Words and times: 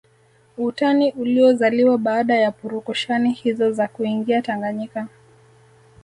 Utani 0.57 1.11
uliozaliwa 1.11 1.97
baada 1.97 2.35
ya 2.35 2.51
purukushani 2.51 3.31
hizo 3.31 3.71
za 3.71 3.87
kuingia 3.87 4.41
Tanganyika 4.41 5.07